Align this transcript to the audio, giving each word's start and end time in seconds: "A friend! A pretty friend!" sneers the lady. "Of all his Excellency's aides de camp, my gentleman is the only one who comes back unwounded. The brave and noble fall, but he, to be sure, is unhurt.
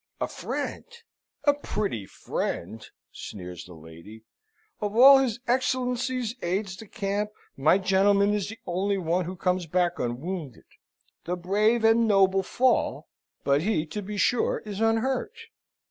"A 0.19 0.27
friend! 0.27 0.83
A 1.43 1.53
pretty 1.53 2.07
friend!" 2.07 2.89
sneers 3.11 3.65
the 3.65 3.75
lady. 3.75 4.23
"Of 4.79 4.95
all 4.95 5.19
his 5.19 5.39
Excellency's 5.47 6.33
aides 6.41 6.75
de 6.75 6.87
camp, 6.87 7.29
my 7.55 7.77
gentleman 7.77 8.33
is 8.33 8.49
the 8.49 8.57
only 8.65 8.97
one 8.97 9.25
who 9.25 9.35
comes 9.35 9.67
back 9.67 9.99
unwounded. 9.99 10.65
The 11.25 11.35
brave 11.37 11.83
and 11.83 12.07
noble 12.07 12.41
fall, 12.41 13.09
but 13.43 13.61
he, 13.61 13.85
to 13.93 14.01
be 14.01 14.17
sure, 14.17 14.63
is 14.65 14.81
unhurt. 14.81 15.35